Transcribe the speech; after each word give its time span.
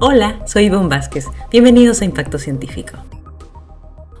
Hola, 0.00 0.46
soy 0.46 0.66
Ivonne 0.66 0.88
Vázquez. 0.88 1.26
Bienvenidos 1.50 2.00
a 2.00 2.04
Impacto 2.04 2.38
Científico. 2.38 2.98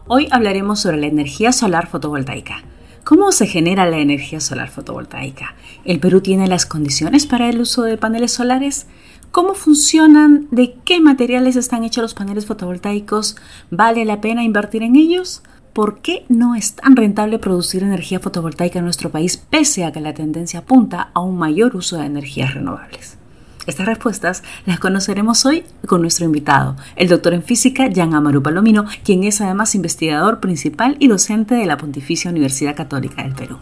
Hoy 0.08 0.28
hablaremos 0.30 0.80
sobre 0.80 0.96
la 0.96 1.06
energía 1.06 1.52
solar 1.52 1.86
fotovoltaica. 1.86 2.64
¿Cómo 3.04 3.30
se 3.30 3.46
genera 3.46 3.86
la 3.86 3.98
energía 3.98 4.40
solar 4.40 4.68
fotovoltaica? 4.68 5.54
¿El 5.84 6.00
Perú 6.00 6.22
tiene 6.22 6.48
las 6.48 6.66
condiciones 6.66 7.26
para 7.26 7.48
el 7.48 7.60
uso 7.60 7.82
de 7.82 7.98
paneles 7.98 8.32
solares? 8.32 8.88
¿Cómo 9.36 9.52
funcionan? 9.52 10.48
¿De 10.50 10.76
qué 10.86 10.98
materiales 10.98 11.56
están 11.56 11.84
hechos 11.84 12.00
los 12.00 12.14
paneles 12.14 12.46
fotovoltaicos? 12.46 13.36
¿Vale 13.70 14.06
la 14.06 14.22
pena 14.22 14.42
invertir 14.42 14.82
en 14.82 14.96
ellos? 14.96 15.42
¿Por 15.74 15.98
qué 15.98 16.24
no 16.30 16.54
es 16.54 16.72
tan 16.72 16.96
rentable 16.96 17.38
producir 17.38 17.82
energía 17.82 18.18
fotovoltaica 18.18 18.78
en 18.78 18.86
nuestro 18.86 19.10
país 19.10 19.36
pese 19.36 19.84
a 19.84 19.92
que 19.92 20.00
la 20.00 20.14
tendencia 20.14 20.60
apunta 20.60 21.10
a 21.12 21.20
un 21.20 21.36
mayor 21.36 21.76
uso 21.76 21.98
de 21.98 22.06
energías 22.06 22.54
renovables? 22.54 23.18
Estas 23.66 23.84
respuestas 23.84 24.42
las 24.64 24.80
conoceremos 24.80 25.44
hoy 25.44 25.64
con 25.86 26.00
nuestro 26.00 26.24
invitado, 26.24 26.74
el 26.96 27.08
doctor 27.08 27.34
en 27.34 27.42
física 27.42 27.90
Jan 27.94 28.14
Amaru 28.14 28.42
Palomino, 28.42 28.86
quien 29.04 29.22
es 29.22 29.42
además 29.42 29.74
investigador 29.74 30.40
principal 30.40 30.96
y 30.98 31.08
docente 31.08 31.56
de 31.56 31.66
la 31.66 31.76
Pontificia 31.76 32.30
Universidad 32.30 32.74
Católica 32.74 33.22
del 33.22 33.34
Perú. 33.34 33.58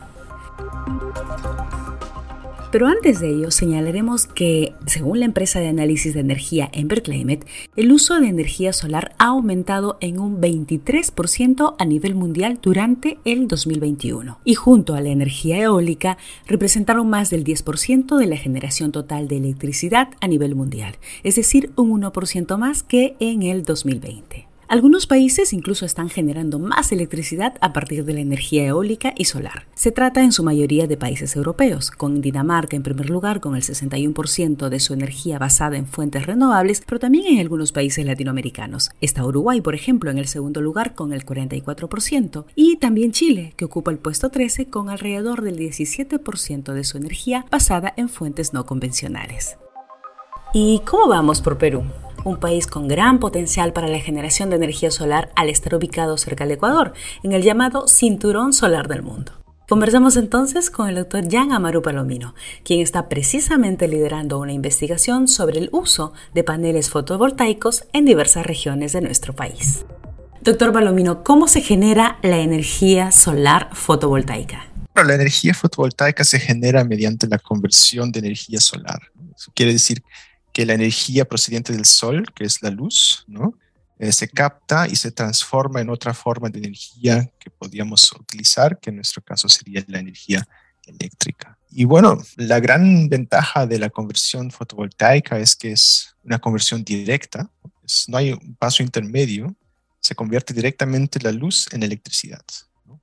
Pero 2.74 2.88
antes 2.88 3.20
de 3.20 3.30
ello, 3.30 3.52
señalaremos 3.52 4.26
que, 4.26 4.74
según 4.86 5.20
la 5.20 5.26
empresa 5.26 5.60
de 5.60 5.68
análisis 5.68 6.12
de 6.12 6.18
energía 6.18 6.70
Emberclimate, 6.72 7.46
el 7.76 7.92
uso 7.92 8.18
de 8.18 8.26
energía 8.26 8.72
solar 8.72 9.14
ha 9.18 9.26
aumentado 9.26 9.96
en 10.00 10.18
un 10.18 10.40
23% 10.40 11.76
a 11.78 11.84
nivel 11.84 12.16
mundial 12.16 12.58
durante 12.60 13.18
el 13.24 13.46
2021. 13.46 14.40
Y 14.42 14.54
junto 14.56 14.96
a 14.96 15.00
la 15.00 15.10
energía 15.10 15.62
eólica, 15.62 16.18
representaron 16.48 17.08
más 17.08 17.30
del 17.30 17.44
10% 17.44 18.16
de 18.16 18.26
la 18.26 18.36
generación 18.36 18.90
total 18.90 19.28
de 19.28 19.36
electricidad 19.36 20.08
a 20.20 20.26
nivel 20.26 20.56
mundial, 20.56 20.96
es 21.22 21.36
decir, 21.36 21.70
un 21.76 22.02
1% 22.02 22.58
más 22.58 22.82
que 22.82 23.14
en 23.20 23.44
el 23.44 23.62
2020. 23.62 24.48
Algunos 24.74 25.06
países 25.06 25.52
incluso 25.52 25.86
están 25.86 26.10
generando 26.10 26.58
más 26.58 26.90
electricidad 26.90 27.54
a 27.60 27.72
partir 27.72 28.04
de 28.04 28.12
la 28.12 28.22
energía 28.22 28.66
eólica 28.66 29.14
y 29.16 29.26
solar. 29.26 29.68
Se 29.74 29.92
trata 29.92 30.24
en 30.24 30.32
su 30.32 30.42
mayoría 30.42 30.88
de 30.88 30.96
países 30.96 31.36
europeos, 31.36 31.92
con 31.92 32.20
Dinamarca 32.20 32.74
en 32.74 32.82
primer 32.82 33.08
lugar 33.08 33.38
con 33.38 33.54
el 33.54 33.62
61% 33.62 34.68
de 34.68 34.80
su 34.80 34.92
energía 34.92 35.38
basada 35.38 35.76
en 35.76 35.86
fuentes 35.86 36.26
renovables, 36.26 36.82
pero 36.84 36.98
también 36.98 37.24
en 37.28 37.38
algunos 37.38 37.70
países 37.70 38.04
latinoamericanos. 38.04 38.90
Está 39.00 39.24
Uruguay, 39.24 39.60
por 39.60 39.76
ejemplo, 39.76 40.10
en 40.10 40.18
el 40.18 40.26
segundo 40.26 40.60
lugar 40.60 40.96
con 40.96 41.12
el 41.12 41.24
44%, 41.24 42.46
y 42.56 42.74
también 42.78 43.12
Chile, 43.12 43.54
que 43.56 43.66
ocupa 43.66 43.92
el 43.92 43.98
puesto 43.98 44.30
13 44.30 44.70
con 44.70 44.90
alrededor 44.90 45.42
del 45.42 45.56
17% 45.56 46.72
de 46.72 46.82
su 46.82 46.96
energía 46.96 47.46
basada 47.48 47.94
en 47.96 48.08
fuentes 48.08 48.52
no 48.52 48.66
convencionales. 48.66 49.56
¿Y 50.52 50.80
cómo 50.84 51.06
vamos 51.06 51.40
por 51.40 51.58
Perú? 51.58 51.84
Un 52.24 52.38
país 52.38 52.66
con 52.66 52.88
gran 52.88 53.20
potencial 53.20 53.72
para 53.72 53.88
la 53.88 54.00
generación 54.00 54.50
de 54.50 54.56
energía 54.56 54.90
solar 54.90 55.30
al 55.36 55.48
estar 55.48 55.74
ubicado 55.74 56.18
cerca 56.18 56.44
del 56.44 56.54
Ecuador, 56.54 56.92
en 57.22 57.32
el 57.32 57.42
llamado 57.42 57.86
Cinturón 57.86 58.52
Solar 58.52 58.88
del 58.88 59.02
Mundo. 59.02 59.32
Conversamos 59.68 60.16
entonces 60.16 60.70
con 60.70 60.88
el 60.88 60.96
doctor 60.96 61.30
Jan 61.30 61.52
Amaru 61.52 61.80
Palomino, 61.80 62.34
quien 62.64 62.80
está 62.80 63.08
precisamente 63.08 63.88
liderando 63.88 64.38
una 64.38 64.52
investigación 64.52 65.26
sobre 65.26 65.58
el 65.58 65.70
uso 65.72 66.12
de 66.34 66.44
paneles 66.44 66.90
fotovoltaicos 66.90 67.84
en 67.94 68.04
diversas 68.04 68.44
regiones 68.44 68.92
de 68.92 69.00
nuestro 69.00 69.34
país. 69.34 69.86
Doctor 70.42 70.72
Palomino, 70.72 71.24
¿cómo 71.24 71.48
se 71.48 71.62
genera 71.62 72.18
la 72.22 72.38
energía 72.38 73.10
solar 73.10 73.70
fotovoltaica? 73.72 74.66
la 75.02 75.14
energía 75.14 75.54
fotovoltaica 75.54 76.22
se 76.22 76.38
genera 76.38 76.84
mediante 76.84 77.26
la 77.26 77.38
conversión 77.38 78.12
de 78.12 78.20
energía 78.20 78.60
solar. 78.60 79.00
Eso 79.34 79.50
quiere 79.54 79.72
decir 79.72 80.04
que 80.54 80.64
la 80.64 80.74
energía 80.74 81.26
procedente 81.26 81.72
del 81.72 81.84
sol, 81.84 82.32
que 82.32 82.44
es 82.44 82.62
la 82.62 82.70
luz, 82.70 83.24
¿no? 83.26 83.58
Eh, 83.98 84.12
se 84.12 84.28
capta 84.28 84.86
y 84.88 84.94
se 84.94 85.10
transforma 85.10 85.80
en 85.80 85.90
otra 85.90 86.14
forma 86.14 86.48
de 86.48 86.60
energía 86.60 87.28
que 87.40 87.50
podríamos 87.50 88.10
utilizar, 88.12 88.78
que 88.78 88.90
en 88.90 88.96
nuestro 88.96 89.20
caso 89.22 89.48
sería 89.48 89.84
la 89.88 89.98
energía 89.98 90.46
eléctrica. 90.86 91.58
Y 91.70 91.84
bueno, 91.84 92.18
la 92.36 92.60
gran 92.60 93.08
ventaja 93.08 93.66
de 93.66 93.80
la 93.80 93.90
conversión 93.90 94.52
fotovoltaica 94.52 95.40
es 95.40 95.56
que 95.56 95.72
es 95.72 96.14
una 96.22 96.38
conversión 96.38 96.84
directa, 96.84 97.50
no 98.06 98.16
hay 98.16 98.32
un 98.32 98.54
paso 98.54 98.82
intermedio, 98.84 99.56
se 100.00 100.14
convierte 100.14 100.54
directamente 100.54 101.18
la 101.20 101.32
luz 101.32 101.66
en 101.72 101.82
electricidad. 101.82 102.44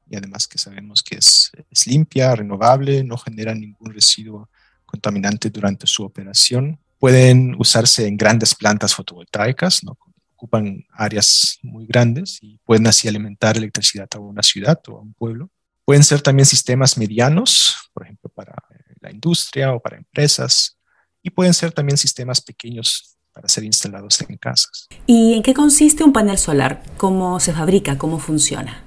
Y 0.10 0.16
además 0.16 0.48
que 0.48 0.58
sabemos 0.58 1.04
que 1.04 1.18
es, 1.18 1.52
es 1.70 1.86
limpia, 1.86 2.34
renovable, 2.34 3.04
no 3.04 3.18
genera 3.18 3.54
ningún 3.54 3.94
residuo 3.94 4.50
contaminante 4.86 5.50
durante 5.50 5.86
su 5.86 6.04
operación 6.04 6.80
pueden 7.02 7.56
usarse 7.58 8.06
en 8.06 8.16
grandes 8.16 8.54
plantas 8.54 8.94
fotovoltaicas, 8.94 9.84
¿no? 9.84 9.98
ocupan 10.36 10.86
áreas 10.94 11.58
muy 11.64 11.88
grandes 11.88 12.38
y 12.42 12.60
pueden 12.60 12.86
así 12.86 13.08
alimentar 13.08 13.58
electricidad 13.58 14.08
a 14.14 14.20
una 14.20 14.44
ciudad 14.44 14.80
o 14.88 14.98
a 14.98 15.02
un 15.02 15.14
pueblo. 15.16 15.50
Pueden 15.84 16.04
ser 16.04 16.22
también 16.22 16.46
sistemas 16.46 17.00
medianos, 17.00 17.90
por 17.92 18.04
ejemplo, 18.04 18.30
para 18.30 18.54
la 19.00 19.12
industria 19.12 19.74
o 19.74 19.80
para 19.80 19.98
empresas, 19.98 20.78
y 21.24 21.32
pueden 21.32 21.56
ser 21.56 21.72
también 21.72 21.98
sistemas 21.98 22.40
pequeños 22.40 23.18
para 23.34 23.48
ser 23.48 23.64
instalados 23.64 24.22
en 24.22 24.38
casas. 24.38 24.88
¿Y 25.08 25.34
en 25.34 25.42
qué 25.42 25.56
consiste 25.56 26.04
un 26.04 26.14
panel 26.14 26.38
solar? 26.38 26.84
¿Cómo 26.98 27.40
se 27.40 27.52
fabrica? 27.52 27.98
¿Cómo 27.98 28.20
funciona? 28.20 28.84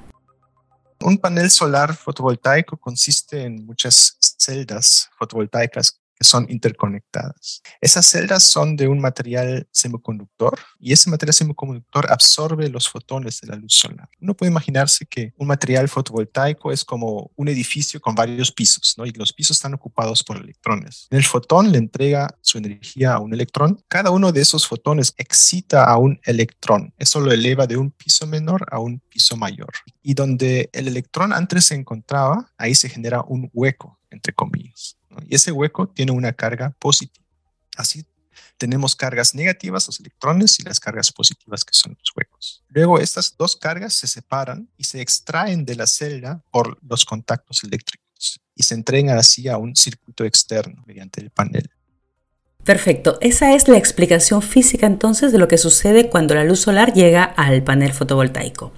Un 1.00 1.18
panel 1.18 1.50
solar 1.50 1.96
fotovoltaico 1.96 2.76
consiste 2.76 3.42
en 3.42 3.66
muchas 3.66 4.16
celdas 4.38 5.10
fotovoltaicas 5.18 6.00
que 6.14 6.24
son 6.24 6.46
interconectadas. 6.48 7.62
Esas 7.80 8.06
celdas 8.06 8.44
son 8.44 8.76
de 8.76 8.88
un 8.88 9.00
material 9.00 9.66
semiconductor 9.70 10.58
y 10.78 10.92
ese 10.92 11.10
material 11.10 11.34
semiconductor 11.34 12.10
absorbe 12.10 12.68
los 12.68 12.88
fotones 12.88 13.40
de 13.40 13.48
la 13.48 13.56
luz 13.56 13.74
solar. 13.74 14.08
Uno 14.20 14.34
puede 14.34 14.50
imaginarse 14.50 15.06
que 15.06 15.32
un 15.36 15.48
material 15.48 15.88
fotovoltaico 15.88 16.72
es 16.72 16.84
como 16.84 17.30
un 17.36 17.48
edificio 17.48 18.00
con 18.00 18.14
varios 18.14 18.52
pisos, 18.52 18.94
¿no? 18.96 19.06
Y 19.06 19.12
los 19.12 19.32
pisos 19.32 19.56
están 19.56 19.74
ocupados 19.74 20.22
por 20.22 20.36
electrones. 20.36 21.08
El 21.10 21.24
fotón 21.24 21.72
le 21.72 21.78
entrega 21.78 22.36
su 22.40 22.58
energía 22.58 23.14
a 23.14 23.20
un 23.20 23.34
electrón. 23.34 23.82
Cada 23.88 24.10
uno 24.10 24.32
de 24.32 24.40
esos 24.40 24.66
fotones 24.66 25.14
excita 25.16 25.84
a 25.84 25.96
un 25.96 26.20
electrón. 26.24 26.94
Eso 26.98 27.20
lo 27.20 27.32
eleva 27.32 27.66
de 27.66 27.76
un 27.76 27.90
piso 27.90 28.26
menor 28.26 28.66
a 28.70 28.78
un 28.78 29.00
piso 29.08 29.36
mayor. 29.36 29.72
Y 30.02 30.14
donde 30.14 30.70
el 30.72 30.88
electrón 30.88 31.32
antes 31.32 31.66
se 31.66 31.74
encontraba, 31.74 32.52
ahí 32.58 32.74
se 32.74 32.88
genera 32.88 33.22
un 33.22 33.50
hueco, 33.52 33.98
entre 34.10 34.32
comillas. 34.32 34.96
Y 35.28 35.34
ese 35.34 35.52
hueco 35.52 35.88
tiene 35.88 36.12
una 36.12 36.32
carga 36.32 36.70
positiva. 36.78 37.24
Así 37.76 38.04
tenemos 38.56 38.94
cargas 38.94 39.34
negativas, 39.34 39.86
los 39.86 40.00
electrones, 40.00 40.58
y 40.60 40.62
las 40.62 40.80
cargas 40.80 41.10
positivas, 41.12 41.64
que 41.64 41.74
son 41.74 41.96
los 41.98 42.12
huecos. 42.16 42.64
Luego, 42.68 42.98
estas 42.98 43.36
dos 43.36 43.56
cargas 43.56 43.94
se 43.94 44.06
separan 44.06 44.68
y 44.76 44.84
se 44.84 45.00
extraen 45.00 45.64
de 45.64 45.76
la 45.76 45.86
celda 45.86 46.42
por 46.50 46.78
los 46.82 47.04
contactos 47.04 47.64
eléctricos 47.64 48.40
y 48.54 48.62
se 48.62 48.74
entregan 48.74 49.18
así 49.18 49.48
a 49.48 49.58
un 49.58 49.74
circuito 49.74 50.24
externo 50.24 50.82
mediante 50.86 51.20
el 51.20 51.30
panel. 51.30 51.70
Perfecto, 52.62 53.18
esa 53.20 53.54
es 53.54 53.68
la 53.68 53.76
explicación 53.76 54.40
física 54.40 54.86
entonces 54.86 55.32
de 55.32 55.38
lo 55.38 55.48
que 55.48 55.58
sucede 55.58 56.08
cuando 56.08 56.34
la 56.34 56.44
luz 56.44 56.60
solar 56.60 56.94
llega 56.94 57.24
al 57.24 57.62
panel 57.62 57.92
fotovoltaico. 57.92 58.72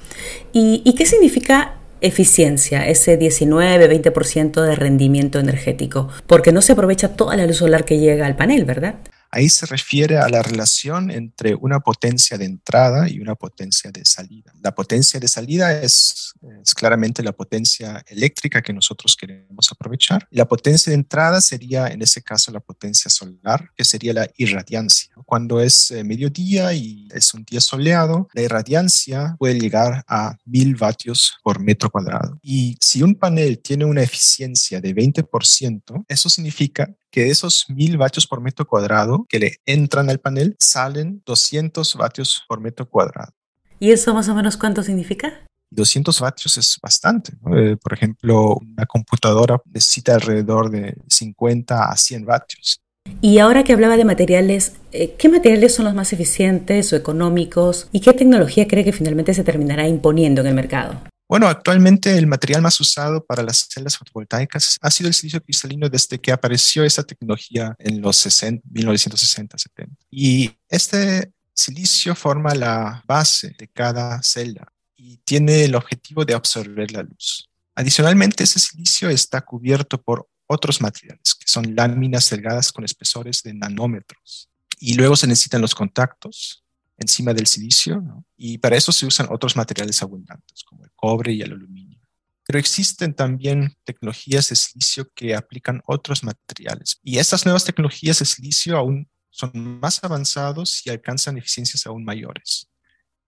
¿Y, 0.53 0.83
y 0.85 0.95
qué 0.95 1.07
significa 1.07 1.79
eficiencia, 2.07 2.87
ese 2.87 3.19
19-20% 3.19 4.63
de 4.63 4.75
rendimiento 4.75 5.39
energético, 5.39 6.09
porque 6.27 6.53
no 6.53 6.63
se 6.63 6.73
aprovecha 6.73 7.17
toda 7.17 7.37
la 7.37 7.47
luz 7.47 7.57
solar 7.57 7.85
que 7.85 7.99
llega 7.99 8.27
al 8.27 8.37
panel, 8.37 8.65
¿verdad? 8.65 8.97
Ahí 9.37 9.51
se 9.51 9.67
refiere 9.67 10.17
a 10.17 10.31
la 10.31 10.43
relación 10.43 11.11
entre 11.11 11.55
una 11.55 11.81
potencia 11.81 12.39
de 12.39 12.47
entrada 12.47 13.07
y 13.07 13.21
una 13.21 13.35
potencia 13.35 13.91
de 13.91 14.03
salida. 14.07 14.51
La 14.63 14.75
potencia 14.75 15.21
de 15.21 15.29
salida 15.29 15.79
es, 15.79 16.33
claramente 16.75 17.23
la 17.23 17.33
potencia 17.33 18.03
eléctrica 18.09 18.63
que 18.63 18.73
nosotros 18.73 19.15
queremos 19.15 19.71
aprovechar. 19.71 20.27
La 20.31 20.49
potencia 20.49 20.91
de 20.91 20.95
entrada 20.95 21.43
sería, 21.43 21.89
en 21.89 22.01
ese 22.01 22.23
caso, 22.23 22.51
la 22.51 22.61
potencia 22.61 23.11
solar, 23.11 23.71
que 23.77 23.85
sería 23.85 24.15
la 24.15 24.27
irradiancia. 24.39 25.13
Cuando 25.27 25.61
es 25.61 25.91
eh, 25.91 26.03
mediodía 26.03 26.73
y 26.73 27.07
es 27.13 27.35
un 27.35 27.45
día 27.45 27.61
soleado, 27.61 28.29
la 28.33 28.41
irradiancia 28.41 29.37
puede 29.39 29.61
llegar 29.61 30.03
a 30.09 30.39
mil 30.47 30.77
vatios 30.77 31.35
por 31.43 31.61
metro 31.61 31.91
cuadrado. 31.91 32.39
Y 32.41 32.79
si 32.81 33.03
un 33.03 33.15
panel 33.15 33.59
tiene 33.59 33.85
una 33.85 34.03
eficiencia 34.03 34.81
de 34.81 34.95
20%, 34.95 36.07
eso 36.09 36.31
significa 36.31 36.89
que 37.17 37.31
esos 37.31 37.65
mil 37.71 37.97
vatios 37.97 38.27
por 38.27 38.43
metro 38.43 38.67
cuadrado 38.67 39.25
que 39.27 39.39
le 39.39 39.57
entran 39.65 40.11
al 40.11 40.21
panel 40.21 40.55
salen 40.59 41.23
200 41.25 41.95
vatios 41.95 42.45
por 42.47 42.61
metro 42.61 42.87
cuadrado. 42.87 43.33
¿Y 43.81 43.91
eso 43.91 44.13
más 44.13 44.29
o 44.29 44.35
menos 44.35 44.59
cuánto 44.59 44.83
significa? 44.83 45.33
200 45.71 46.21
vatios 46.21 46.59
es 46.59 46.79
bastante. 46.83 47.33
Eh, 47.57 47.79
por 47.83 47.95
ejemplo, 47.95 48.57
una 48.57 48.85
computadora 48.85 49.59
necesita 49.65 50.15
alrededor 50.15 50.69
de 50.69 50.95
50 51.09 51.91
a 51.91 51.97
100 51.97 52.27
vatios. 52.27 52.83
Y 53.23 53.39
ahora 53.39 53.65
que 53.65 53.73
hablaba 53.73 53.97
de 53.97 54.05
materiales, 54.05 54.75
eh, 54.93 55.15
¿qué 55.17 55.31
materiales 55.31 55.75
son 55.75 55.87
los 55.87 55.95
más 55.95 56.13
eficientes 56.13 56.93
o 56.93 56.97
económicos 56.97 57.89
y 57.93 58.01
qué 58.01 58.13
tecnología 58.13 58.69
cree 58.69 58.85
que 58.85 58.93
finalmente 58.93 59.33
se 59.33 59.43
terminará 59.43 59.89
imponiendo 59.89 60.43
en 60.43 60.49
el 60.49 60.55
mercado? 60.55 61.01
Bueno, 61.29 61.49
actualmente 61.49 62.17
el 62.17 62.29
material 62.29 62.63
más 62.63 62.81
usado 62.81 63.25
para 63.25 63.43
las 63.43 63.69
celdas 63.69 63.99
fotovoltaicas 63.99 64.79
ha 64.81 64.91
sido 64.91 65.09
el 65.09 65.15
silicio 65.15 65.43
cristalino 65.43 65.89
desde 65.89 66.21
que 66.21 66.31
apareció 66.31 66.85
esa 66.85 67.03
tecnología 67.03 67.75
en 67.81 68.01
los 68.01 68.17
60, 68.19 68.63
1960, 68.71 69.59
70. 69.59 69.97
Y 70.09 70.53
este 70.69 71.33
silicio 71.53 72.15
forma 72.15 72.55
la 72.55 73.03
base 73.07 73.57
de 73.59 73.67
cada 73.67 74.23
celda 74.23 74.73
y 74.95 75.17
tiene 75.19 75.65
el 75.65 75.75
objetivo 75.75 76.25
de 76.25 76.35
absorber 76.35 76.93
la 76.93 77.03
luz. 77.03 77.51
Adicionalmente, 77.75 78.45
ese 78.45 78.61
silicio 78.61 79.11
está 79.11 79.41
cubierto 79.41 80.01
por 80.01 80.29
otros 80.47 80.81
materiales, 80.81 81.35
que 81.35 81.49
son 81.49 81.75
láminas 81.75 82.31
delgadas 82.31 82.71
con 82.71 82.85
espesores 82.85 83.43
de 83.43 83.53
nanómetros. 83.53 84.49
Y 84.79 84.95
luego 84.95 85.17
se 85.17 85.27
necesitan 85.27 85.61
los 85.61 85.75
contactos 85.75 86.63
encima 86.99 87.35
del 87.35 87.47
silicio, 87.47 88.03
y 88.37 88.59
para 88.59 88.77
eso 88.77 88.93
se 88.93 89.07
usan 89.07 89.29
otros 89.31 89.57
materiales 89.57 90.03
abundantes, 90.03 90.65
como 90.65 90.85
el 90.85 90.91
cobre 90.95 91.33
y 91.33 91.43
el 91.43 91.53
aluminio. 91.53 92.01
Pero 92.47 92.59
existen 92.59 93.15
también 93.15 93.77
tecnologías 93.85 94.49
de 94.49 94.57
silicio 94.57 95.11
que 95.15 95.35
aplican 95.35 95.83
otros 95.87 96.23
materiales. 96.23 97.01
Y 97.03 97.19
estas 97.19 97.45
nuevas 97.45 97.65
tecnologías 97.65 98.21
de 98.21 98.25
silicio 98.25 98.77
aún 98.77 99.11
son 99.31 99.51
más 99.81 100.03
avanzados 100.03 100.87
y 100.87 100.91
alcanzan 100.91 101.37
eficiencias 101.37 101.87
aún 101.87 102.05
mayores. 102.05 102.69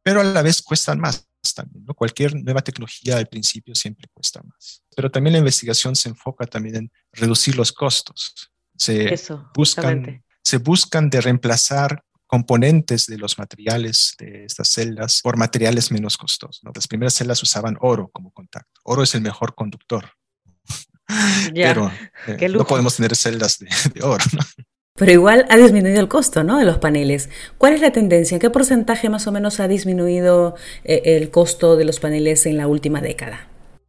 Pero 0.03 0.20
a 0.20 0.25
la 0.25 0.43
vez 0.43 0.62
cuestan 0.62 1.00
más 1.00 1.29
también. 1.55 1.85
¿no? 1.85 1.94
Cualquier 1.94 2.35
nueva 2.35 2.62
tecnología 2.62 3.17
al 3.17 3.26
principio 3.26 3.75
siempre 3.75 4.09
cuesta 4.12 4.41
más. 4.43 4.82
Pero 4.94 5.11
también 5.11 5.32
la 5.32 5.38
investigación 5.38 5.97
se 5.97 6.09
enfoca 6.09 6.47
también 6.47 6.76
en 6.76 6.93
reducir 7.12 7.56
los 7.56 7.73
costos. 7.73 8.35
Se, 8.76 9.15
buscan, 9.55 10.25
se 10.43 10.59
buscan 10.59 11.11
de 11.11 11.20
reemplazar 11.20 12.05
componentes 12.29 13.07
de 13.07 13.19
los 13.19 13.39
materiales 13.39 14.15
de 14.19 14.45
estas 14.45 14.69
celdas 14.69 15.21
por 15.23 15.37
materiales 15.37 15.91
menos 15.91 16.17
costosos. 16.17 16.61
Las 16.73 16.87
primeras 16.87 17.15
celdas 17.15 17.43
usaban 17.43 17.77
oro 17.81 18.11
como 18.13 18.31
contacto. 18.31 18.81
Oro 18.85 19.03
es 19.03 19.15
el 19.17 19.23
mejor 19.23 19.57
conductor. 19.57 20.13
Pero 21.55 21.91
eh, 22.29 22.49
no 22.51 22.67
podemos 22.67 22.95
tener 22.95 23.17
celdas 23.17 23.59
de, 23.59 23.69
de 23.95 24.03
oro. 24.03 24.25
¿no? 24.35 24.43
Pero 24.95 25.13
igual 25.13 25.47
ha 25.49 25.57
disminuido 25.57 26.01
el 26.01 26.09
costo 26.09 26.45
¿no? 26.45 26.59
de 26.59 26.65
los 26.65 26.79
paneles. 26.79 27.31
¿Cuál 27.57 27.73
es 27.73 27.81
la 27.81 27.93
tendencia? 27.93 28.35
¿En 28.35 28.41
qué 28.41 28.51
porcentaje 28.51 29.09
más 29.09 29.27
o 29.27 29.33
menos 29.33 29.59
ha 29.61 29.69
disminuido 29.69 30.55
eh, 30.85 31.03
el 31.05 31.31
costo 31.31 31.77
de 31.77 31.85
los 31.85 31.99
paneles 31.99 32.47
en 32.47 32.57
la 32.57 32.67
última 32.67 33.01
década? 33.01 33.49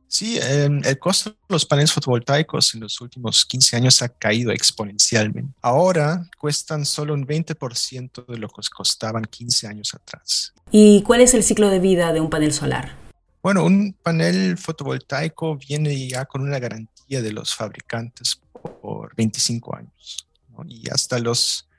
Sí, 0.09 0.39
em, 0.41 0.81
el 0.83 0.97
costo 0.97 1.29
de 1.29 1.35
los 1.49 1.65
paneles 1.65 1.93
fotovoltaicos 1.93 2.73
en 2.73 2.81
los 2.81 2.99
últimos 2.99 3.45
15 3.45 3.77
años 3.77 4.01
ha 4.01 4.09
caído 4.09 4.51
exponencialmente. 4.51 5.53
Ahora 5.61 6.27
cuestan 6.39 6.83
solo 6.83 7.13
un 7.13 7.27
20% 7.27 8.25
de 8.27 8.37
lo 8.37 8.49
que 8.49 8.61
costaban 8.75 9.23
15 9.23 9.67
años 9.67 9.93
atrás. 9.93 10.53
¿Y 10.71 11.03
cuál 11.03 11.21
es 11.21 11.35
el 11.35 11.43
ciclo 11.43 11.69
de 11.69 11.79
vida 11.79 12.11
de 12.11 12.21
un 12.21 12.29
panel 12.31 12.51
solar? 12.51 12.95
Bueno, 13.43 13.63
un 13.63 13.95
panel 14.01 14.57
fotovoltaico 14.57 15.57
viene 15.57 16.07
ya 16.07 16.25
con 16.25 16.41
una 16.41 16.57
garantía 16.57 17.21
de 17.21 17.31
los 17.31 17.55
fabricantes 17.55 18.41
por 18.81 19.15
25 19.15 19.75
años 19.75 20.27
y 20.67 20.89
hasta 20.89 21.19
los 21.19 21.69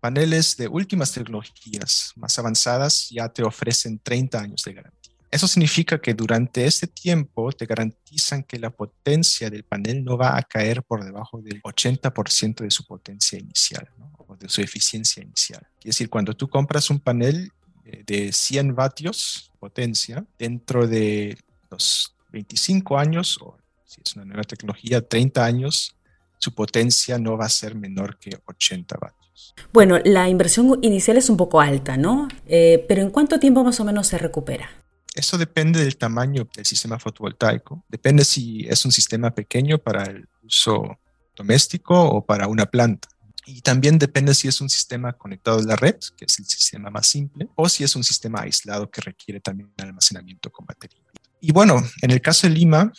paneles 0.00 0.56
de 0.56 0.68
últimas 0.68 1.12
tecnologías 1.12 2.12
más 2.16 2.38
avanzadas 2.38 3.08
ya 3.10 3.28
te 3.28 3.42
ofrecen 3.42 3.98
30 3.98 4.38
años 4.38 4.62
de 4.62 4.74
garantía. 4.74 5.01
Eso 5.32 5.48
significa 5.48 5.98
que 5.98 6.12
durante 6.12 6.66
este 6.66 6.86
tiempo 6.86 7.50
te 7.52 7.64
garantizan 7.64 8.42
que 8.42 8.58
la 8.58 8.68
potencia 8.68 9.48
del 9.48 9.64
panel 9.64 10.04
no 10.04 10.18
va 10.18 10.36
a 10.36 10.42
caer 10.42 10.82
por 10.82 11.02
debajo 11.02 11.40
del 11.40 11.62
80% 11.62 12.56
de 12.56 12.70
su 12.70 12.84
potencia 12.84 13.38
inicial 13.38 13.88
o 14.18 14.36
de 14.36 14.50
su 14.50 14.60
eficiencia 14.60 15.22
inicial. 15.22 15.66
Es 15.78 15.86
decir, 15.86 16.10
cuando 16.10 16.34
tú 16.34 16.50
compras 16.50 16.90
un 16.90 17.00
panel 17.00 17.50
eh, 17.86 18.02
de 18.06 18.30
100 18.30 18.74
vatios 18.74 19.50
potencia, 19.58 20.22
dentro 20.38 20.86
de 20.86 21.38
los 21.70 22.14
25 22.30 22.98
años, 22.98 23.38
o 23.40 23.56
si 23.86 24.02
es 24.04 24.14
una 24.14 24.26
nueva 24.26 24.42
tecnología, 24.42 25.00
30 25.00 25.42
años, 25.42 25.96
su 26.36 26.54
potencia 26.54 27.18
no 27.18 27.38
va 27.38 27.46
a 27.46 27.48
ser 27.48 27.74
menor 27.74 28.18
que 28.18 28.38
80 28.44 28.98
vatios. 29.00 29.54
Bueno, 29.72 29.98
la 30.04 30.28
inversión 30.28 30.78
inicial 30.82 31.16
es 31.16 31.30
un 31.30 31.38
poco 31.38 31.62
alta, 31.62 31.96
¿no? 31.96 32.28
Eh, 32.46 32.84
pero 32.86 33.00
¿en 33.00 33.08
cuánto 33.08 33.40
tiempo 33.40 33.64
más 33.64 33.80
o 33.80 33.84
menos 33.84 34.08
se 34.08 34.18
recupera? 34.18 34.81
Eso 35.14 35.36
depende 35.36 35.84
del 35.84 35.96
tamaño 35.96 36.48
del 36.54 36.64
sistema 36.64 36.98
fotovoltaico. 36.98 37.84
Depende 37.88 38.24
si 38.24 38.66
es 38.68 38.84
un 38.84 38.92
sistema 38.92 39.34
pequeño 39.34 39.78
para 39.78 40.04
el 40.04 40.26
uso 40.42 40.98
doméstico 41.36 42.00
o 42.02 42.24
para 42.24 42.48
una 42.48 42.66
planta. 42.66 43.08
Y 43.44 43.60
también 43.60 43.98
depende 43.98 44.34
si 44.34 44.48
es 44.48 44.60
un 44.60 44.70
sistema 44.70 45.12
conectado 45.12 45.58
a 45.58 45.62
la 45.62 45.76
red, 45.76 45.96
que 46.16 46.24
es 46.24 46.38
el 46.38 46.46
sistema 46.46 46.90
más 46.90 47.08
simple, 47.08 47.48
o 47.56 47.68
si 47.68 47.82
es 47.84 47.96
un 47.96 48.04
sistema 48.04 48.42
aislado 48.42 48.90
que 48.90 49.00
requiere 49.00 49.40
también 49.40 49.72
almacenamiento 49.78 50.50
con 50.50 50.64
batería. 50.64 51.02
Y 51.40 51.52
bueno, 51.52 51.82
en 52.00 52.10
el 52.12 52.20
caso 52.20 52.46
de 52.46 52.54
Lima, 52.54 52.92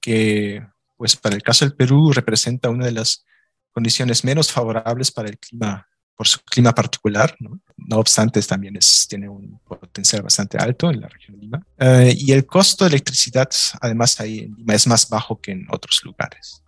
que 0.00 0.64
pues 0.96 1.16
para 1.16 1.34
el 1.34 1.42
caso 1.42 1.64
del 1.64 1.74
Perú 1.74 2.12
representa 2.12 2.70
una 2.70 2.86
de 2.86 2.92
las 2.92 3.24
condiciones 3.72 4.24
menos 4.24 4.52
favorables 4.52 5.10
para 5.10 5.28
el 5.28 5.38
clima, 5.38 5.88
por 6.16 6.28
su 6.28 6.40
clima 6.40 6.72
particular, 6.72 7.34
¿no? 7.40 7.60
obstante 7.98 8.40
también 8.42 8.76
es, 8.76 9.06
tiene 9.08 9.28
un 9.28 9.58
potencial 9.66 10.22
bastante 10.22 10.58
alto 10.58 10.90
en 10.90 11.00
la 11.00 11.08
región 11.08 11.36
de 11.36 11.42
Lima. 11.42 11.66
Eh, 11.78 12.14
y 12.16 12.32
el 12.32 12.46
costo 12.46 12.84
de 12.84 12.90
electricidad, 12.90 13.48
además, 13.80 14.20
ahí 14.20 14.40
en 14.40 14.54
Lima 14.54 14.74
es 14.74 14.86
más 14.86 15.08
bajo 15.08 15.40
que 15.40 15.52
en 15.52 15.66
otros 15.70 16.00
lugares, 16.04 16.62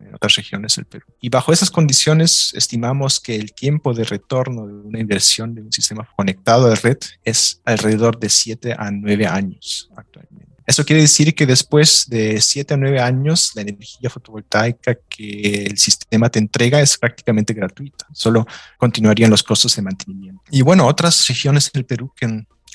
en 0.00 0.14
otras 0.14 0.34
regiones 0.34 0.76
del 0.76 0.86
Perú. 0.86 1.06
Y 1.20 1.28
bajo 1.28 1.52
esas 1.52 1.70
condiciones, 1.70 2.52
estimamos 2.54 3.20
que 3.20 3.36
el 3.36 3.52
tiempo 3.52 3.94
de 3.94 4.04
retorno 4.04 4.66
de 4.66 4.74
una 4.74 5.00
inversión 5.00 5.54
de 5.54 5.62
un 5.62 5.72
sistema 5.72 6.08
conectado 6.16 6.66
a 6.66 6.70
la 6.70 6.76
red 6.76 6.98
es 7.24 7.60
alrededor 7.64 8.18
de 8.18 8.28
7 8.28 8.74
a 8.78 8.90
9 8.90 9.26
años 9.26 9.90
actualmente. 9.96 10.35
Eso 10.66 10.84
quiere 10.84 11.02
decir 11.02 11.34
que 11.34 11.46
después 11.46 12.06
de 12.08 12.40
7 12.40 12.74
a 12.74 12.76
9 12.76 13.00
años, 13.00 13.52
la 13.54 13.62
energía 13.62 14.10
fotovoltaica 14.10 14.96
que 15.08 15.64
el 15.66 15.78
sistema 15.78 16.28
te 16.28 16.40
entrega 16.40 16.80
es 16.80 16.98
prácticamente 16.98 17.54
gratuita. 17.54 18.06
Solo 18.12 18.46
continuarían 18.76 19.30
los 19.30 19.44
costos 19.44 19.76
de 19.76 19.82
mantenimiento. 19.82 20.42
Y 20.50 20.62
bueno, 20.62 20.86
otras 20.86 21.26
regiones 21.28 21.70
del 21.72 21.84
Perú 21.84 22.12
que 22.16 22.26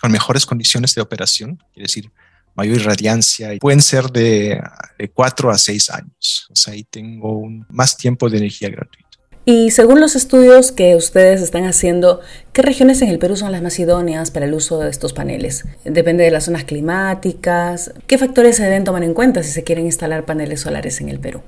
con 0.01 0.11
mejores 0.11 0.45
condiciones 0.45 0.95
de 0.95 1.01
operación, 1.01 1.57
quiere 1.73 1.83
decir 1.83 2.11
mayor 2.55 2.77
irradiancia, 2.77 3.51
pueden 3.59 3.81
ser 3.81 4.05
de, 4.09 4.61
de 4.97 5.09
4 5.09 5.51
a 5.51 5.57
6 5.57 5.89
años. 5.89 6.47
O 6.49 6.55
sea, 6.55 6.73
ahí 6.73 6.83
tengo 6.83 7.37
un, 7.37 7.65
más 7.69 7.97
tiempo 7.97 8.29
de 8.29 8.37
energía 8.37 8.69
gratuita. 8.69 9.00
Y 9.43 9.71
según 9.71 9.99
los 9.99 10.15
estudios 10.15 10.71
que 10.71 10.95
ustedes 10.95 11.41
están 11.41 11.65
haciendo, 11.65 12.21
¿qué 12.53 12.61
regiones 12.61 13.01
en 13.01 13.09
el 13.09 13.17
Perú 13.17 13.35
son 13.35 13.51
las 13.51 13.63
más 13.63 13.79
idóneas 13.79 14.29
para 14.29 14.45
el 14.45 14.53
uso 14.53 14.79
de 14.79 14.89
estos 14.89 15.13
paneles? 15.13 15.65
Depende 15.83 16.23
de 16.23 16.31
las 16.31 16.45
zonas 16.45 16.63
climáticas. 16.63 17.91
¿Qué 18.05 18.19
factores 18.19 18.57
se 18.57 18.63
deben 18.63 18.83
tomar 18.83 19.03
en 19.03 19.15
cuenta 19.15 19.41
si 19.41 19.51
se 19.51 19.63
quieren 19.63 19.85
instalar 19.85 20.25
paneles 20.25 20.61
solares 20.61 21.01
en 21.01 21.09
el 21.09 21.19
Perú? 21.19 21.41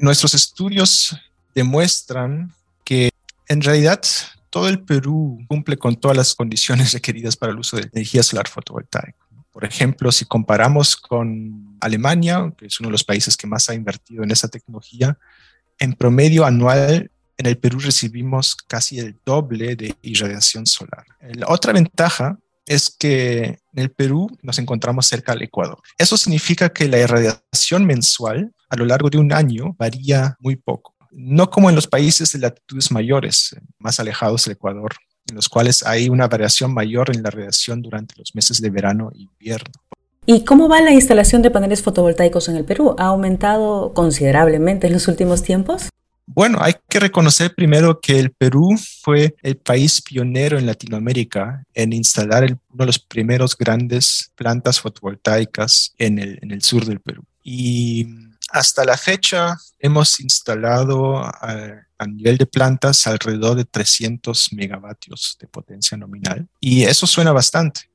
Nuestros 0.00 0.34
estudios 0.34 1.16
demuestran 1.54 2.52
que 2.84 3.10
en 3.48 3.62
realidad 3.62 4.02
todo 4.50 4.68
el 4.68 4.80
Perú 4.80 5.38
cumple 5.46 5.76
con 5.76 5.94
todas 5.94 6.16
las 6.16 6.34
condiciones 6.34 6.92
requeridas 6.94 7.36
para 7.36 7.52
el 7.52 7.58
uso 7.60 7.76
de 7.76 7.88
energía 7.92 8.24
solar 8.24 8.48
fotovoltaica. 8.48 9.14
Por 9.52 9.64
ejemplo, 9.64 10.10
si 10.10 10.24
comparamos 10.24 10.96
con 10.96 11.78
Alemania, 11.80 12.52
que 12.58 12.66
es 12.66 12.80
uno 12.80 12.88
de 12.88 12.92
los 12.92 13.04
países 13.04 13.36
que 13.36 13.46
más 13.46 13.70
ha 13.70 13.74
invertido 13.74 14.24
en 14.24 14.30
esa 14.30 14.48
tecnología, 14.48 15.16
en 15.78 15.94
promedio 15.94 16.44
anual 16.44 17.10
en 17.38 17.46
el 17.46 17.58
Perú 17.58 17.78
recibimos 17.78 18.56
casi 18.56 18.98
el 18.98 19.18
doble 19.24 19.76
de 19.76 19.94
irradiación 20.02 20.66
solar. 20.66 21.04
La 21.20 21.48
otra 21.48 21.72
ventaja 21.72 22.38
es 22.66 22.90
que 22.90 23.60
en 23.72 23.82
el 23.82 23.90
Perú 23.90 24.28
nos 24.42 24.58
encontramos 24.58 25.06
cerca 25.06 25.32
al 25.32 25.42
Ecuador. 25.42 25.78
Eso 25.98 26.16
significa 26.16 26.68
que 26.70 26.88
la 26.88 26.98
irradiación 26.98 27.84
mensual 27.84 28.52
a 28.68 28.76
lo 28.76 28.84
largo 28.84 29.08
de 29.08 29.18
un 29.18 29.32
año 29.32 29.76
varía 29.78 30.36
muy 30.40 30.56
poco. 30.56 30.94
No 31.12 31.48
como 31.48 31.70
en 31.70 31.76
los 31.76 31.86
países 31.86 32.32
de 32.32 32.40
latitudes 32.40 32.90
mayores, 32.90 33.56
más 33.78 34.00
alejados 34.00 34.44
del 34.44 34.52
Ecuador, 34.52 34.94
en 35.28 35.36
los 35.36 35.48
cuales 35.48 35.84
hay 35.84 36.08
una 36.08 36.28
variación 36.28 36.74
mayor 36.74 37.14
en 37.14 37.22
la 37.22 37.30
radiación 37.30 37.82
durante 37.82 38.14
los 38.16 38.34
meses 38.34 38.60
de 38.60 38.70
verano 38.70 39.10
e 39.14 39.20
invierno. 39.20 39.72
¿Y 40.26 40.44
cómo 40.44 40.68
va 40.68 40.80
la 40.80 40.90
instalación 40.90 41.42
de 41.42 41.52
paneles 41.52 41.82
fotovoltaicos 41.82 42.48
en 42.48 42.56
el 42.56 42.64
Perú? 42.64 42.96
¿Ha 42.98 43.06
aumentado 43.06 43.94
considerablemente 43.94 44.88
en 44.88 44.94
los 44.94 45.06
últimos 45.06 45.42
tiempos? 45.42 45.88
Bueno, 46.26 46.58
hay 46.60 46.74
que 46.88 46.98
reconocer 46.98 47.54
primero 47.54 48.00
que 48.00 48.18
el 48.18 48.32
Perú 48.32 48.76
fue 49.02 49.36
el 49.42 49.56
país 49.56 50.02
pionero 50.02 50.58
en 50.58 50.66
Latinoamérica 50.66 51.64
en 51.72 51.92
instalar 51.92 52.44
uno 52.44 52.60
de 52.72 52.86
los 52.86 52.98
primeros 52.98 53.56
grandes 53.56 54.32
plantas 54.34 54.80
fotovoltaicas 54.80 55.94
en 55.98 56.18
el, 56.18 56.62
sur 56.62 56.84
del 56.84 57.00
Perú. 57.00 57.22
Y 57.44 58.08
hasta 58.50 58.84
la 58.84 58.96
fecha 58.96 59.56
hemos 59.78 60.18
instalado 60.18 61.18
a, 61.18 61.82
nivel 62.08 62.36
de 62.36 62.46
plantas 62.46 63.06
alrededor 63.06 63.56
de 63.56 63.64
300 63.64 64.52
megavatios 64.52 65.38
de 65.40 65.46
potencia 65.46 65.96
nominal. 65.96 66.48
Y 66.60 66.82
eso 66.82 67.06
suena 67.06 67.32
bastante, 67.32 67.88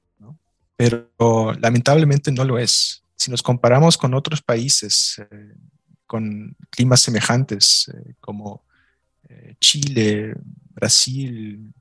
pero 0.78 1.54
lamentablemente 1.60 2.32
no 2.32 2.46
lo 2.46 2.58
es. 2.58 3.04
Si 3.16 3.30
nos 3.30 3.44
comparamos 3.44 3.98
con 3.98 4.14
otros 4.14 4.42
países, 4.42 5.22
eh, 5.30 5.54
con 6.12 6.58
climas 6.70 7.00
semejantes, 7.00 7.90
eh, 7.94 8.16
como 8.20 8.66
eh, 9.30 9.56
Chile, 9.62 10.34
Brasil, 10.74 11.72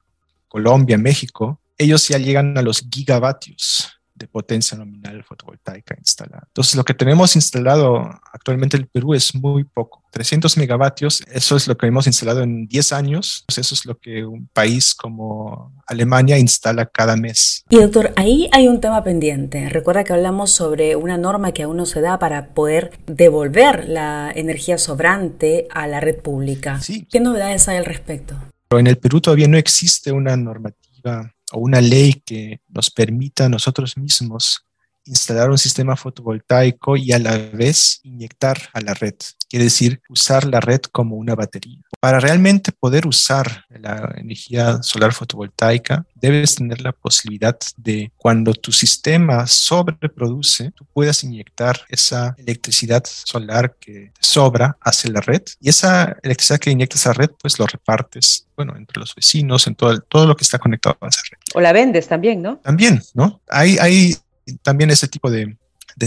Colombia, 0.46 0.96
México, 0.96 1.60
ellos 1.76 2.06
ya 2.06 2.16
llegan 2.16 2.56
a 2.56 2.62
los 2.62 2.86
gigavatios 2.88 3.99
de 4.20 4.28
potencia 4.28 4.76
nominal 4.76 5.24
fotovoltaica 5.24 5.96
instalada. 5.98 6.44
Entonces, 6.46 6.74
lo 6.76 6.84
que 6.84 6.94
tenemos 6.94 7.34
instalado 7.34 8.08
actualmente 8.32 8.76
en 8.76 8.82
el 8.82 8.88
Perú 8.88 9.14
es 9.14 9.34
muy 9.34 9.64
poco. 9.64 10.04
300 10.12 10.56
megavatios, 10.58 11.22
eso 11.32 11.56
es 11.56 11.66
lo 11.66 11.76
que 11.76 11.86
hemos 11.86 12.06
instalado 12.06 12.42
en 12.42 12.66
10 12.66 12.92
años. 12.92 13.44
Pues 13.46 13.58
eso 13.58 13.74
es 13.74 13.86
lo 13.86 13.98
que 13.98 14.24
un 14.24 14.48
país 14.52 14.94
como 14.94 15.72
Alemania 15.86 16.38
instala 16.38 16.86
cada 16.86 17.16
mes. 17.16 17.64
Y 17.70 17.76
doctor, 17.76 18.12
ahí 18.16 18.48
hay 18.52 18.68
un 18.68 18.80
tema 18.80 19.02
pendiente. 19.02 19.68
Recuerda 19.70 20.04
que 20.04 20.12
hablamos 20.12 20.50
sobre 20.50 20.96
una 20.96 21.16
norma 21.16 21.52
que 21.52 21.62
aún 21.62 21.78
no 21.78 21.86
se 21.86 22.00
da 22.00 22.18
para 22.18 22.48
poder 22.48 22.98
devolver 23.06 23.88
la 23.88 24.30
energía 24.34 24.76
sobrante 24.78 25.66
a 25.70 25.86
la 25.86 26.00
red 26.00 26.20
pública. 26.20 26.80
Sí. 26.80 27.06
¿Qué 27.10 27.20
novedades 27.20 27.68
hay 27.68 27.78
al 27.78 27.86
respecto? 27.86 28.34
Pero 28.68 28.80
en 28.80 28.86
el 28.86 28.98
Perú 28.98 29.20
todavía 29.20 29.48
no 29.48 29.56
existe 29.56 30.12
una 30.12 30.36
normativa 30.36 31.32
o 31.52 31.58
una 31.58 31.80
ley 31.80 32.22
que 32.24 32.60
nos 32.68 32.90
permita 32.90 33.46
a 33.46 33.48
nosotros 33.48 33.96
mismos 33.96 34.66
instalar 35.04 35.50
un 35.50 35.58
sistema 35.58 35.96
fotovoltaico 35.96 36.96
y 36.96 37.12
a 37.12 37.18
la 37.18 37.36
vez 37.36 38.00
inyectar 38.04 38.58
a 38.72 38.80
la 38.80 38.94
red. 38.94 39.14
Quiere 39.48 39.64
decir, 39.64 40.00
usar 40.08 40.44
la 40.44 40.60
red 40.60 40.80
como 40.92 41.16
una 41.16 41.34
batería. 41.34 41.80
Para 41.98 42.20
realmente 42.20 42.72
poder 42.72 43.06
usar 43.06 43.64
la 43.68 44.14
energía 44.16 44.82
solar 44.82 45.12
fotovoltaica, 45.12 46.06
debes 46.14 46.54
tener 46.54 46.80
la 46.80 46.92
posibilidad 46.92 47.58
de 47.76 48.12
cuando 48.16 48.54
tu 48.54 48.72
sistema 48.72 49.46
sobreproduce, 49.46 50.70
tú 50.72 50.86
puedas 50.92 51.24
inyectar 51.24 51.80
esa 51.88 52.34
electricidad 52.38 53.02
solar 53.04 53.74
que 53.80 54.12
sobra 54.20 54.78
hacia 54.80 55.10
la 55.10 55.20
red 55.20 55.42
y 55.60 55.68
esa 55.68 56.16
electricidad 56.22 56.58
que 56.58 56.70
inyectas 56.70 57.06
a 57.06 57.10
la 57.10 57.14
red, 57.14 57.30
pues 57.40 57.58
lo 57.58 57.66
repartes, 57.66 58.46
bueno, 58.56 58.76
entre 58.76 59.00
los 59.00 59.14
vecinos, 59.14 59.66
en 59.66 59.74
todo, 59.74 60.00
todo 60.00 60.26
lo 60.26 60.36
que 60.36 60.44
está 60.44 60.58
conectado 60.58 60.96
a 61.00 61.08
esa 61.08 61.22
red. 61.30 61.38
O 61.54 61.60
la 61.60 61.72
vendes 61.72 62.06
también, 62.06 62.40
¿no? 62.40 62.58
También, 62.58 63.02
¿no? 63.14 63.40
Hay, 63.48 63.76
hay 63.78 64.16
también 64.62 64.90
ese 64.90 65.08
tipo 65.08 65.30
de, 65.30 65.56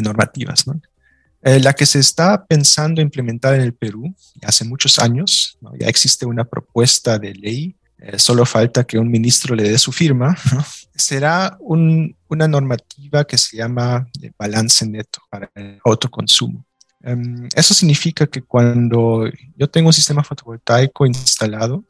normativas. 0.02 0.66
¿no? 0.68 0.82
Eh, 1.44 1.60
la 1.60 1.74
que 1.74 1.86
se 1.86 2.00
está 2.00 2.46
pensando 2.46 3.02
implementar 3.02 3.54
en 3.54 3.62
el 3.62 3.74
Perú 3.74 4.16
hace 4.44 4.66
muchos 4.66 5.00
años, 5.00 5.58
ya 5.80 5.88
existe 5.88 6.26
una 6.26 6.46
propuesta 6.46 7.20
de 7.20 7.34
ley, 7.34 7.76
eh, 8.00 8.18
solo 8.20 8.46
falta 8.46 8.84
que 8.84 8.98
un 8.98 9.10
ministro 9.10 9.56
le 9.56 9.64
dé 9.64 9.78
su 9.78 9.92
firma, 9.92 10.36
será 10.96 11.58
una 11.60 12.48
normativa 12.48 13.24
que 13.26 13.38
se 13.38 13.58
llama 13.58 14.08
balance 14.38 14.86
neto 14.86 15.20
para 15.30 15.50
el 15.56 15.80
autoconsumo. 15.84 16.66
Em, 17.02 17.50
eso 17.54 17.74
significa 17.74 18.26
que 18.28 18.42
cuando 18.42 19.30
yo 19.58 19.70
tengo 19.70 19.88
un 19.88 19.94
sistema 19.94 20.24
fotovoltaico 20.24 21.06
instalado, 21.06 21.84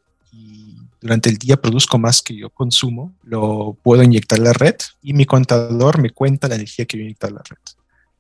durante 1.04 1.30
el 1.30 1.38
día 1.38 1.58
produzco 1.58 2.00
más 2.00 2.22
que 2.22 2.34
yo 2.34 2.50
consumo, 2.50 3.14
lo 3.24 3.78
puedo 3.84 4.02
inyectar 4.04 4.40
a 4.40 4.44
la 4.44 4.54
red 4.54 4.76
y 5.02 5.12
mi 5.14 5.26
contador 5.26 6.00
me 6.00 6.12
cuenta 6.12 6.48
la 6.48 6.56
energía 6.56 6.86
que 6.86 6.98
yo 6.98 7.04
inyecto 7.04 7.28
a 7.28 7.32
la 7.32 7.44
red. 7.48 7.58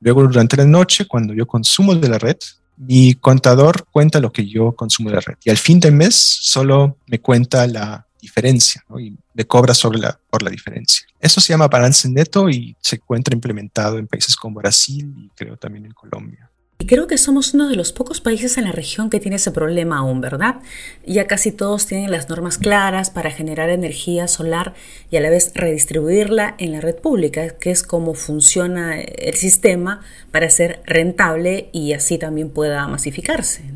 Luego, 0.01 0.23
durante 0.23 0.57
la 0.57 0.65
noche, 0.65 1.05
cuando 1.07 1.33
yo 1.33 1.47
consumo 1.47 1.95
de 1.95 2.09
la 2.09 2.19
red, 2.19 2.35
mi 2.75 3.13
contador 3.13 3.87
cuenta 3.89 4.19
lo 4.19 4.33
que 4.33 4.45
yo 4.45 4.73
consumo 4.73 5.09
de 5.09 5.15
la 5.15 5.21
red. 5.21 5.35
Y 5.45 5.49
al 5.49 5.57
fin 5.57 5.79
del 5.79 5.93
mes 5.93 6.13
solo 6.13 6.97
me 7.07 7.19
cuenta 7.19 7.65
la 7.67 8.05
diferencia 8.19 8.83
y 8.99 9.15
me 9.33 9.45
cobra 9.45 9.73
sobre 9.73 10.01
por 10.29 10.43
la 10.43 10.49
diferencia. 10.49 11.05
Eso 11.21 11.39
se 11.39 11.53
llama 11.53 11.69
balance 11.69 12.09
neto 12.09 12.49
y 12.49 12.75
se 12.81 12.97
encuentra 12.97 13.33
implementado 13.33 13.97
en 13.97 14.07
países 14.07 14.35
como 14.35 14.59
Brasil 14.59 15.13
y 15.17 15.29
creo 15.35 15.55
también 15.55 15.85
en 15.85 15.93
Colombia. 15.93 16.49
Y 16.83 16.85
creo 16.85 17.07
que 17.07 17.17
somos 17.17 17.53
uno 17.53 17.69
de 17.69 17.77
los 17.77 17.93
pocos 17.93 18.19
países 18.19 18.57
en 18.57 18.65
la 18.65 18.73
región 18.73 19.09
que 19.09 19.21
tiene 19.21 19.37
ese 19.37 19.51
problema 19.51 19.99
aún, 19.99 20.19
¿verdad? 20.19 20.59
Ya 21.07 21.27
casi 21.27 21.53
todos 21.53 21.85
tienen 21.85 22.11
las 22.11 22.27
normas 22.27 22.57
claras 22.57 23.09
para 23.09 23.31
generar 23.31 23.69
energía 23.69 24.27
solar 24.27 24.73
y 25.09 25.15
a 25.15 25.21
la 25.21 25.29
vez 25.29 25.53
redistribuirla 25.55 26.55
en 26.57 26.73
la 26.73 26.81
red 26.81 26.97
pública, 26.97 27.57
que 27.57 27.71
es 27.71 27.83
como 27.83 28.15
funciona 28.15 28.99
el 28.99 29.33
sistema 29.35 30.01
para 30.29 30.49
ser 30.49 30.81
rentable 30.85 31.69
y 31.71 31.93
así 31.93 32.17
también 32.17 32.49
pueda 32.49 32.85
masificarse. 32.89 33.75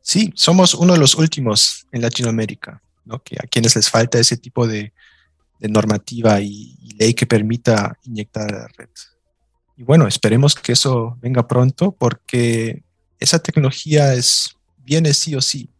Sí, 0.00 0.32
somos 0.34 0.72
uno 0.72 0.94
de 0.94 0.98
los 0.98 1.14
últimos 1.14 1.86
en 1.92 2.00
Latinoamérica, 2.00 2.80
¿no? 3.04 3.22
que 3.22 3.36
a 3.38 3.46
quienes 3.46 3.76
les 3.76 3.90
falta 3.90 4.18
ese 4.18 4.38
tipo 4.38 4.66
de, 4.66 4.94
normativa 5.60 6.40
y, 6.40 6.74
y 6.80 6.96
ley 6.96 7.12
que 7.12 7.26
permita 7.26 7.98
inyectar 8.04 8.50
a 8.50 8.60
la 8.60 8.68
red. 8.78 8.88
Y 9.76 9.82
bueno, 9.82 10.06
esperemos 10.06 10.54
que 10.54 10.72
eso 10.72 11.18
venga 11.20 11.46
pronto 11.46 11.92
porque 11.92 12.82
esa 13.18 13.38
tecnología 13.38 14.14
es, 14.14 14.56
viene 14.84 15.12
sí 15.12 15.34
o 15.34 15.40
sí. 15.40 15.70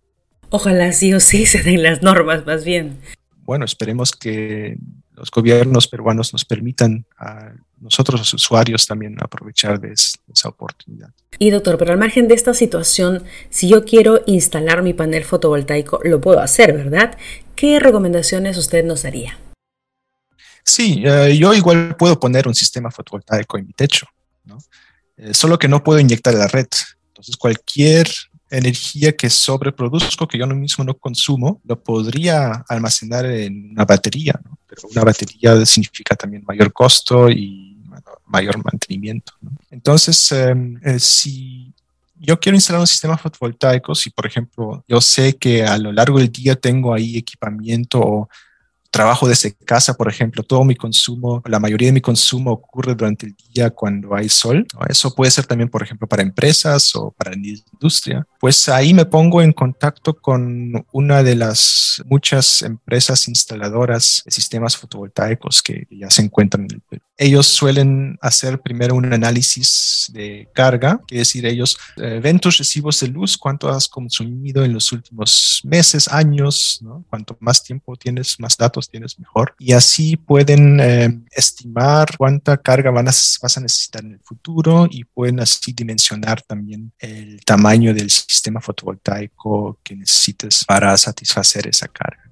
Ojalá 0.51 0.93
sí 0.93 1.13
o 1.15 1.21
sí 1.21 1.47
se 1.47 1.63
den 1.63 1.83
las 1.83 2.03
normas 2.03 2.45
más 2.47 2.65
bien. 2.65 2.99
Bueno, 3.45 3.65
esperemos 3.65 4.13
que 4.13 4.77
los 5.15 5.31
gobiernos 5.31 5.89
peruanos 5.89 6.33
nos 6.33 6.45
permitan 6.45 7.07
a 7.19 7.53
nosotros 7.81 8.21
los 8.21 8.35
usuarios 8.35 8.87
también 8.87 9.17
aprovechar 9.21 9.81
de 9.81 9.93
esa 9.93 10.49
oportunidad. 10.49 11.11
Y 11.39 11.51
doctor, 11.51 11.79
pero 11.79 11.93
al 11.93 11.99
margen 11.99 12.29
de 12.29 12.35
esta 12.35 12.55
situación, 12.55 13.25
si 13.51 13.69
yo 13.69 13.85
quiero 13.85 14.23
instalar 14.27 14.83
mi 14.83 14.93
panel 14.95 15.25
fotovoltaico, 15.25 16.01
lo 16.05 16.21
puedo 16.21 16.41
hacer, 16.41 16.73
¿verdad? 16.73 17.17
¿Qué 17.55 17.81
recomendaciones 17.81 18.57
usted 18.57 18.85
nos 18.85 19.03
daría? 19.03 19.39
Sí, 20.67 21.03
eh, 21.05 21.37
yo 21.39 21.55
igual 21.55 21.97
puedo 21.97 22.19
poner 22.19 22.49
un 22.49 22.55
sistema 22.55 22.91
fotovoltaico 22.91 23.57
en 23.57 23.67
mi 23.67 23.73
techo, 23.73 24.07
¿no? 24.45 24.59
Eh, 25.17 25.33
solo 25.33 25.59
que 25.59 25.69
no 25.69 25.83
puedo 25.83 26.01
inyectar 26.01 26.35
la 26.35 26.49
red. 26.49 26.67
Entonces, 27.09 27.37
cualquier 27.37 28.11
energía 28.51 29.17
que 29.17 29.31
sobreproduzco, 29.31 30.27
que 30.27 30.39
yo 30.39 30.47
mismo 30.49 30.85
no 30.85 30.95
consumo, 30.95 31.61
lo 31.65 31.81
podría 31.83 32.65
almacenar 32.69 33.27
en 33.27 33.71
una 33.71 33.85
batería, 33.85 34.39
¿no? 34.45 34.59
Pero 34.67 34.83
una 34.91 35.05
batería 35.05 35.65
significa 35.65 36.17
también 36.17 36.45
mayor 36.47 36.73
costo 36.73 37.31
y 37.31 37.79
mayor 38.27 38.63
mantenimiento. 38.63 39.33
¿no? 39.41 39.53
Entonces, 39.71 40.33
em, 40.33 40.79
eh, 40.83 40.99
si 40.99 41.73
yo 42.17 42.39
quiero 42.39 42.57
instalar 42.57 42.81
un 42.81 42.87
sistema 42.87 43.17
fotovoltaico, 43.17 43.95
si 43.95 44.11
por 44.11 44.27
ejemplo 44.27 44.85
yo 44.89 45.01
sé 45.01 45.37
que 45.37 45.65
a 45.65 45.79
lo 45.79 45.93
largo 45.93 46.19
del 46.19 46.31
día 46.31 46.57
tengo 46.57 46.93
ahí 46.93 47.17
equipamiento 47.17 48.01
o 48.01 48.29
trabajo 48.97 49.29
desde 49.29 49.53
casa, 49.53 49.93
por 49.93 50.09
ejemplo, 50.09 50.43
todo 50.43 50.65
mi 50.65 50.75
consumo, 50.75 51.43
la 51.45 51.61
mayoría 51.61 51.89
de 51.89 51.93
mi 51.93 52.01
consumo 52.01 52.53
ocurre 52.53 52.95
durante 52.95 53.27
el 53.27 53.37
día 53.53 53.69
cuando 53.69 54.15
hay 54.15 54.31
sol. 54.31 54.67
Eso 54.89 55.15
puede 55.15 55.31
ser 55.31 55.45
también, 55.45 55.69
por 55.69 55.83
ejemplo, 55.83 56.09
para 56.09 56.23
empresas 56.23 56.97
o 56.97 57.11
para 57.11 57.33
la 57.33 57.37
industria. 57.37 58.27
Pues 58.41 58.71
ahí 58.71 58.95
me 58.95 59.05
pongo 59.05 59.43
en 59.43 59.53
contacto 59.53 60.15
con 60.15 60.87
una 60.93 61.23
de 61.23 61.37
las 61.37 62.03
muchas 62.07 62.63
empresas 62.63 63.29
instaladoras 63.29 64.23
de 64.25 64.31
sistemas 64.31 64.77
fotovoltaicos 64.79 65.63
que 65.63 65.87
ya 65.91 66.09
se 66.09 66.23
encuentran 66.23 66.65
en 66.65 66.77
el 66.77 66.81
Perú. 66.81 67.03
Ellos 67.19 67.47
suelen 67.47 68.19
hacer 68.23 68.61
primero 68.61 68.95
un 68.95 69.13
análisis 69.13 69.96
de 70.13 70.49
carga, 70.55 71.01
es 71.11 71.19
decir, 71.19 71.47
ellos 71.47 71.77
eh, 71.97 72.21
ven 72.23 72.39
tus 72.39 72.59
recibos 72.59 73.01
de 73.01 73.09
luz, 73.09 73.37
cuánto 73.37 73.69
has 73.69 73.89
consumido 73.89 74.65
en 74.65 74.73
los 74.73 74.93
últimos 74.93 75.61
meses, 75.65 76.09
años, 76.09 76.81
¿no? 76.83 77.05
Cuanto 77.09 77.37
más 77.41 77.63
tiempo 77.63 77.97
tienes, 77.97 78.39
más 78.39 78.57
datos 78.57 78.89
tienes 78.89 79.19
mejor. 79.19 79.55
Y 79.59 79.73
así 79.73 80.17
pueden 80.17 80.81
eh, 80.81 81.21
estimar 81.31 82.17
cuánta 82.17 82.57
carga 82.57 82.91
van 82.91 83.09
a, 83.09 83.13
vas 83.43 83.57
a 83.57 83.61
necesitar 83.61 84.05
en 84.05 84.13
el 84.13 84.21
futuro 84.21 84.87
y 84.91 85.05
pueden 85.05 85.41
así 85.41 85.73
dimensionar 85.73 86.43
también 86.43 86.93
el 86.99 87.41
tamaño 87.45 87.95
del 87.95 88.11
sistema 88.11 88.61
fotovoltaico 88.61 89.79
que 89.83 89.97
necesites 89.97 90.65
para 90.65 90.97
satisfacer 90.97 91.67
esa 91.67 91.89
carga. 91.89 92.27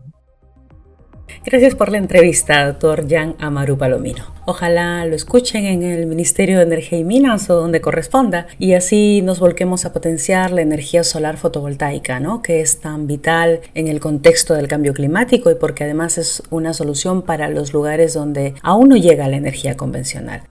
Gracias 1.45 1.75
por 1.75 1.91
la 1.91 1.99
entrevista, 1.99 2.67
doctor 2.67 3.07
Jan 3.09 3.35
Amaru 3.39 3.77
Palomino. 3.77 4.25
Ojalá 4.47 5.05
lo 5.05 5.15
escuchen 5.15 5.67
en 5.67 5.83
el 5.83 6.07
Ministerio 6.07 6.59
de 6.59 6.65
Energía 6.65 6.99
y 6.99 7.05
Minas 7.05 7.51
o 7.51 7.55
donde 7.55 7.81
corresponda 7.81 8.47
y 8.59 8.73
así 8.73 9.21
nos 9.23 9.41
volquemos 9.41 9.85
a 9.85 9.93
potenciar 9.93 10.51
la 10.51 10.63
energía 10.63 11.05
solar 11.05 11.37
fotovoltaica, 11.37 12.19
¿no? 12.21 12.41
que 12.41 12.61
es 12.61 12.81
tan 12.81 13.07
vital 13.07 13.61
en 13.75 13.89
el 13.89 14.01
contexto 14.01 14.55
del 14.55 14.69
cambio 14.69 14.95
climático 14.95 15.51
y 15.51 15.55
porque 15.55 15.85
además 15.85 16.17
es 16.17 16.43
una 16.51 16.73
solución 16.73 17.23
para 17.23 17.49
los 17.49 17.73
lugares 17.73 18.15
donde 18.15 18.55
aún 18.63 18.89
no 18.89 18.97
llega 18.97 19.29
la 19.29 19.37
energía 19.37 19.77
convencional. 19.77 20.43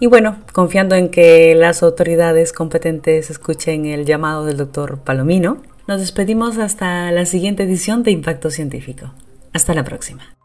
Y 0.00 0.06
bueno, 0.06 0.38
confiando 0.54 0.94
en 0.94 1.10
que 1.10 1.54
las 1.54 1.82
autoridades 1.82 2.54
competentes 2.54 3.28
escuchen 3.28 3.84
el 3.84 4.06
llamado 4.06 4.46
del 4.46 4.56
doctor 4.56 5.00
Palomino, 5.00 5.58
nos 5.86 6.00
despedimos 6.00 6.56
hasta 6.56 7.10
la 7.12 7.26
siguiente 7.26 7.64
edición 7.64 8.02
de 8.02 8.12
Impacto 8.12 8.50
Científico. 8.50 9.12
Hasta 9.52 9.74
la 9.74 9.84
próxima. 9.84 10.39